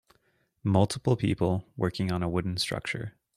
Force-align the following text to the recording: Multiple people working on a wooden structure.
Multiple 0.63 1.15
people 1.15 1.63
working 1.77 2.11
on 2.11 2.23
a 2.23 2.27
wooden 2.27 2.57
structure. 2.57 3.13